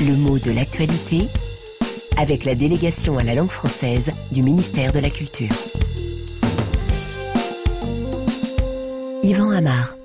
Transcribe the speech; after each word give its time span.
Le 0.00 0.16
mot 0.16 0.38
de 0.38 0.52
l'actualité 0.52 1.28
avec 2.16 2.44
la 2.44 2.54
délégation 2.54 3.18
à 3.18 3.24
la 3.24 3.34
langue 3.34 3.50
française 3.50 4.12
du 4.30 4.42
ministère 4.44 4.92
de 4.92 5.00
la 5.00 5.10
Culture. 5.10 5.48
Yvan 9.24 9.50
Amar. 9.50 9.96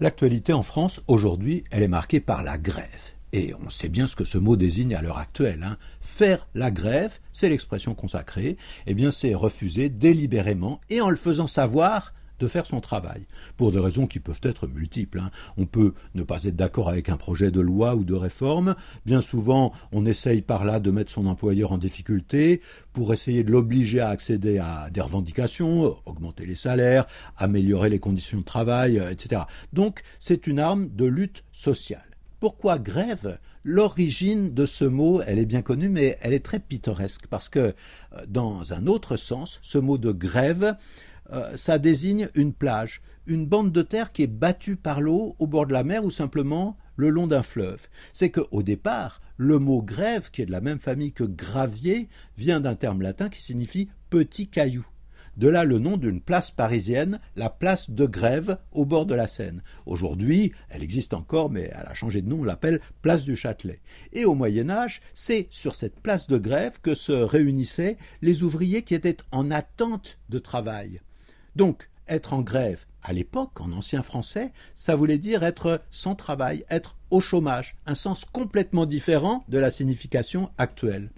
L'actualité 0.00 0.54
en 0.54 0.62
France 0.62 1.02
aujourd'hui, 1.06 1.64
elle 1.70 1.82
est 1.82 1.88
marquée 1.88 2.20
par 2.20 2.42
la 2.42 2.56
grève. 2.56 3.12
Et 3.34 3.52
on 3.62 3.68
sait 3.68 3.90
bien 3.90 4.06
ce 4.06 4.16
que 4.16 4.24
ce 4.24 4.38
mot 4.38 4.56
désigne 4.56 4.94
à 4.94 5.02
l'heure 5.02 5.18
actuelle. 5.18 5.64
Hein. 5.64 5.76
Faire 6.00 6.48
la 6.54 6.70
grève, 6.70 7.18
c'est 7.34 7.50
l'expression 7.50 7.94
consacrée. 7.94 8.56
Eh 8.86 8.94
bien, 8.94 9.10
c'est 9.10 9.34
refuser 9.34 9.90
délibérément 9.90 10.80
et 10.88 11.02
en 11.02 11.10
le 11.10 11.16
faisant 11.16 11.46
savoir 11.46 12.14
de 12.38 12.46
faire 12.46 12.66
son 12.66 12.80
travail, 12.80 13.26
pour 13.56 13.72
des 13.72 13.78
raisons 13.78 14.06
qui 14.06 14.20
peuvent 14.20 14.40
être 14.42 14.66
multiples. 14.66 15.20
Hein. 15.20 15.30
On 15.56 15.66
peut 15.66 15.94
ne 16.14 16.22
pas 16.22 16.44
être 16.44 16.56
d'accord 16.56 16.88
avec 16.88 17.08
un 17.08 17.16
projet 17.16 17.50
de 17.50 17.60
loi 17.60 17.94
ou 17.94 18.04
de 18.04 18.14
réforme. 18.14 18.74
Bien 19.04 19.20
souvent, 19.20 19.72
on 19.92 20.06
essaye 20.06 20.42
par 20.42 20.64
là 20.64 20.80
de 20.80 20.90
mettre 20.90 21.12
son 21.12 21.26
employeur 21.26 21.72
en 21.72 21.78
difficulté 21.78 22.60
pour 22.92 23.12
essayer 23.12 23.44
de 23.44 23.52
l'obliger 23.52 24.00
à 24.00 24.08
accéder 24.08 24.58
à 24.58 24.90
des 24.90 25.00
revendications, 25.00 25.96
augmenter 26.06 26.46
les 26.46 26.54
salaires, 26.54 27.06
améliorer 27.36 27.90
les 27.90 27.98
conditions 27.98 28.38
de 28.38 28.44
travail, 28.44 28.98
euh, 28.98 29.10
etc. 29.10 29.42
Donc, 29.72 30.00
c'est 30.18 30.46
une 30.46 30.58
arme 30.58 30.88
de 30.88 31.04
lutte 31.04 31.44
sociale. 31.52 32.16
Pourquoi 32.40 32.78
grève? 32.78 33.38
L'origine 33.64 34.54
de 34.54 34.64
ce 34.64 34.84
mot, 34.84 35.20
elle 35.26 35.40
est 35.40 35.46
bien 35.46 35.62
connue, 35.62 35.88
mais 35.88 36.18
elle 36.20 36.34
est 36.34 36.44
très 36.44 36.60
pittoresque, 36.60 37.26
parce 37.26 37.48
que, 37.48 37.58
euh, 37.58 37.72
dans 38.28 38.72
un 38.72 38.86
autre 38.86 39.16
sens, 39.16 39.58
ce 39.62 39.78
mot 39.78 39.98
de 39.98 40.12
grève, 40.12 40.76
euh, 41.32 41.56
ça 41.56 41.78
désigne 41.78 42.28
une 42.34 42.52
plage, 42.52 43.02
une 43.26 43.46
bande 43.46 43.72
de 43.72 43.82
terre 43.82 44.12
qui 44.12 44.22
est 44.22 44.28
battue 44.28 44.76
par 44.76 45.00
l'eau 45.00 45.34
au 45.38 45.46
bord 45.46 45.66
de 45.66 45.72
la 45.72 45.84
mer 45.84 46.04
ou 46.04 46.10
simplement 46.10 46.76
le 46.96 47.10
long 47.10 47.26
d'un 47.26 47.42
fleuve. 47.42 47.88
C'est 48.12 48.30
qu'au 48.30 48.62
départ, 48.62 49.20
le 49.36 49.58
mot 49.58 49.82
grève, 49.82 50.30
qui 50.30 50.42
est 50.42 50.46
de 50.46 50.52
la 50.52 50.60
même 50.60 50.80
famille 50.80 51.12
que 51.12 51.24
gravier, 51.24 52.08
vient 52.36 52.60
d'un 52.60 52.74
terme 52.74 53.02
latin 53.02 53.28
qui 53.28 53.42
signifie 53.42 53.88
petit 54.10 54.48
caillou. 54.48 54.86
De 55.36 55.48
là 55.48 55.64
le 55.64 55.78
nom 55.78 55.98
d'une 55.98 56.22
place 56.22 56.50
parisienne, 56.50 57.20
la 57.36 57.50
place 57.50 57.90
de 57.90 58.06
Grève, 58.06 58.56
au 58.72 58.86
bord 58.86 59.04
de 59.04 59.14
la 59.14 59.26
Seine. 59.26 59.62
Aujourd'hui, 59.84 60.52
elle 60.70 60.82
existe 60.82 61.12
encore, 61.12 61.50
mais 61.50 61.70
elle 61.74 61.86
a 61.86 61.92
changé 61.92 62.22
de 62.22 62.28
nom, 62.28 62.40
on 62.40 62.44
l'appelle 62.44 62.80
place 63.02 63.24
du 63.24 63.36
Châtelet. 63.36 63.80
Et 64.14 64.24
au 64.24 64.34
Moyen 64.34 64.70
Âge, 64.70 65.02
c'est 65.12 65.46
sur 65.50 65.74
cette 65.74 66.00
place 66.00 66.26
de 66.26 66.38
Grève 66.38 66.80
que 66.80 66.94
se 66.94 67.12
réunissaient 67.12 67.98
les 68.22 68.44
ouvriers 68.44 68.80
qui 68.80 68.94
étaient 68.94 69.18
en 69.30 69.50
attente 69.50 70.18
de 70.30 70.38
travail. 70.38 71.02
Donc, 71.56 71.88
être 72.06 72.34
en 72.34 72.42
grève, 72.42 72.84
à 73.02 73.14
l'époque, 73.14 73.62
en 73.62 73.72
ancien 73.72 74.02
français, 74.02 74.52
ça 74.74 74.94
voulait 74.94 75.16
dire 75.16 75.42
être 75.42 75.80
sans 75.90 76.14
travail, 76.14 76.64
être 76.68 76.98
au 77.10 77.18
chômage, 77.18 77.76
un 77.86 77.94
sens 77.94 78.26
complètement 78.26 78.84
différent 78.84 79.42
de 79.48 79.56
la 79.56 79.70
signification 79.70 80.50
actuelle. 80.58 81.10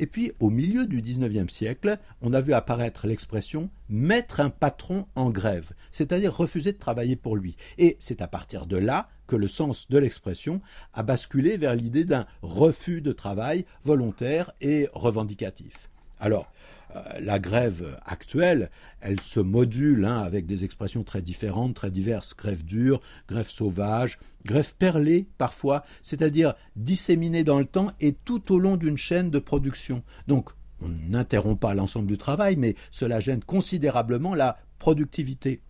Et 0.00 0.06
puis, 0.06 0.32
au 0.40 0.50
milieu 0.50 0.84
du 0.84 1.00
XIXe 1.00 1.52
siècle, 1.52 1.98
on 2.22 2.32
a 2.32 2.40
vu 2.40 2.54
apparaître 2.54 3.06
l'expression 3.06 3.70
mettre 3.88 4.40
un 4.40 4.50
patron 4.50 5.06
en 5.14 5.30
grève, 5.30 5.70
c'est-à-dire 5.92 6.36
refuser 6.36 6.72
de 6.72 6.78
travailler 6.78 7.14
pour 7.14 7.36
lui. 7.36 7.56
Et 7.78 7.96
c'est 8.00 8.20
à 8.20 8.26
partir 8.26 8.66
de 8.66 8.76
là 8.76 9.08
que 9.28 9.36
le 9.36 9.46
sens 9.46 9.88
de 9.88 9.98
l'expression 9.98 10.60
a 10.92 11.04
basculé 11.04 11.56
vers 11.56 11.76
l'idée 11.76 12.04
d'un 12.04 12.26
refus 12.42 13.00
de 13.00 13.12
travail 13.12 13.64
volontaire 13.84 14.50
et 14.60 14.88
revendicatif. 14.92 15.88
Alors, 16.20 16.50
euh, 16.96 17.02
la 17.20 17.38
grève 17.38 17.98
actuelle, 18.06 18.70
elle 19.00 19.20
se 19.20 19.40
module 19.40 20.04
hein, 20.04 20.18
avec 20.18 20.46
des 20.46 20.64
expressions 20.64 21.04
très 21.04 21.22
différentes, 21.22 21.74
très 21.74 21.90
diverses. 21.90 22.34
Grève 22.34 22.64
dure, 22.64 23.00
grève 23.28 23.48
sauvage, 23.48 24.18
grève 24.44 24.74
perlée 24.76 25.28
parfois, 25.36 25.84
c'est-à-dire 26.02 26.54
disséminée 26.76 27.44
dans 27.44 27.58
le 27.58 27.66
temps 27.66 27.90
et 28.00 28.12
tout 28.12 28.52
au 28.52 28.58
long 28.58 28.76
d'une 28.76 28.96
chaîne 28.96 29.30
de 29.30 29.38
production. 29.38 30.02
Donc, 30.26 30.50
on 30.80 30.88
n'interrompt 30.88 31.60
pas 31.60 31.74
l'ensemble 31.74 32.06
du 32.06 32.18
travail, 32.18 32.56
mais 32.56 32.74
cela 32.90 33.20
gêne 33.20 33.42
considérablement 33.42 34.34
la 34.34 34.58
productivité. 34.78 35.60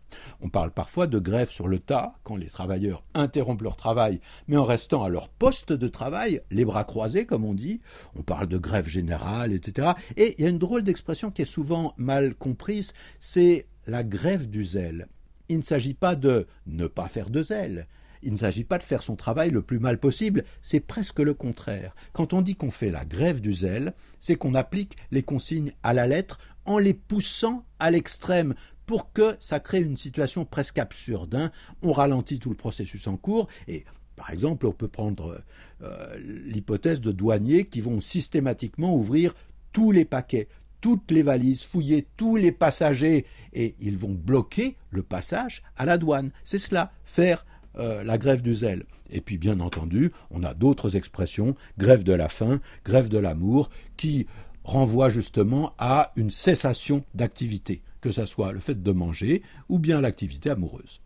On 0.41 0.49
parle 0.49 0.71
parfois 0.71 1.07
de 1.07 1.19
grève 1.19 1.51
sur 1.51 1.69
le 1.69 1.79
tas, 1.79 2.15
quand 2.23 2.37
les 2.37 2.47
travailleurs 2.47 3.05
interrompent 3.15 3.63
leur 3.63 3.77
travail, 3.77 4.21
mais 4.47 4.57
en 4.57 4.65
restant 4.65 5.05
à 5.05 5.09
leur 5.09 5.29
poste 5.29 5.73
de 5.73 5.89
travail, 5.89 6.41
les 6.51 6.65
bras 6.65 6.85
croisés, 6.85 7.27
comme 7.27 7.45
on 7.45 7.55
dit. 7.55 7.81
On 8.17 8.23
parle 8.23 8.47
de 8.47 8.59
grève 8.59 8.89
générale, 8.89 9.53
etc. 9.53 9.93
Et 10.17 10.35
il 10.39 10.45
y 10.45 10.47
a 10.47 10.51
une 10.51 10.59
drôle 10.59 10.83
d'expression 10.83 11.31
qui 11.31 11.43
est 11.43 11.47
souvent 11.47 11.95
mal 11.97 12.35
comprise, 12.35 12.93
c'est 13.21 13.67
la 13.87 14.05
grève 14.05 14.49
du 14.49 14.65
zèle. 14.65 15.09
Il 15.49 15.59
ne 15.59 15.63
s'agit 15.63 15.95
pas 15.95 16.15
de 16.15 16.47
ne 16.67 16.87
pas 16.87 17.09
faire 17.09 17.31
de 17.31 17.43
zèle. 17.43 17.87
Il 18.23 18.33
ne 18.33 18.37
s'agit 18.37 18.65
pas 18.65 18.79
de 18.79 18.83
faire 18.83 19.03
son 19.03 19.17
travail 19.17 19.51
le 19.51 19.63
plus 19.63 19.79
mal 19.79 19.99
possible, 19.99 20.45
c'est 20.61 20.81
presque 20.81 21.21
le 21.21 21.35
contraire. 21.35 21.95
Quand 22.13 22.33
on 22.33 22.43
dit 22.43 22.57
qu'on 22.57 22.71
fait 22.71 22.91
la 22.91 23.05
grève 23.05 23.41
du 23.41 23.53
zèle, 23.53 23.95
c'est 24.21 24.35
qu'on 24.35 24.55
applique 24.55 24.97
les 25.11 25.23
consignes 25.23 25.73
à 25.83 25.95
la 25.95 26.07
lettre 26.07 26.39
en 26.65 26.79
les 26.79 26.95
poussant 26.95 27.65
à 27.79 27.91
l'extrême 27.91 28.55
pour 28.89 29.13
que 29.13 29.37
ça 29.39 29.61
crée 29.61 29.83
une 29.83 29.99
situation 29.99 30.47
presque 30.47 30.79
absurde. 30.79 31.35
Hein. 31.35 31.53
On 31.83 31.93
ralentit 31.93 32.39
tout 32.39 32.49
le 32.49 32.57
processus 32.57 33.07
en 33.07 33.19
cours 33.19 33.47
et 33.69 33.85
par 34.17 34.31
exemple, 34.31 34.67
on 34.67 34.73
peut 34.73 34.89
prendre 34.89 35.45
euh, 35.83 36.19
l'hypothèse 36.19 37.03
de 37.03 37.13
douaniers 37.13 37.67
qui 37.67 37.83
vont 37.83 38.01
systématiquement 38.01 38.97
ouvrir 38.97 39.35
tous 39.73 39.93
les 39.93 40.07
paquets, 40.07 40.49
toutes 40.81 41.11
les 41.11 41.23
valises, 41.23 41.65
fouiller 41.65 42.09
tous 42.17 42.37
les 42.37 42.51
passagers 42.51 43.27
et 43.53 43.77
ils 43.79 43.99
vont 43.99 44.15
bloquer 44.15 44.77
le 44.91 45.03
passage 45.03 45.63
à 45.77 45.85
la 45.85 45.99
douane. 45.99 46.31
C'est 46.43 46.59
cela, 46.59 46.91
faire 47.05 47.45
euh, 47.77 48.03
la 48.03 48.17
grève 48.17 48.41
du 48.41 48.55
zèle. 48.55 48.87
Et 49.11 49.21
puis 49.21 49.37
bien 49.37 49.61
entendu, 49.61 50.13
on 50.31 50.43
a 50.45 50.55
d'autres 50.55 50.97
expressions, 50.97 51.55
grève 51.77 52.05
de 52.05 52.15
la 52.15 52.31
faim, 52.31 52.63
grève 52.87 53.11
de 53.11 53.19
l'amour, 53.19 53.69
qui 53.99 54.27
renvoient 54.65 55.11
justement 55.11 55.75
à 55.77 56.11
une 56.17 56.31
cessation 56.31 57.05
d'activité 57.15 57.83
que 58.01 58.11
ce 58.11 58.27
soit 58.27 58.53
le 58.53 58.61
fait 58.61 58.83
de 58.83 58.93
manger 58.93 59.43
ou 59.69 59.79
bien 59.79 60.01
l'activité 60.01 60.51
amoureuse. 60.51 61.01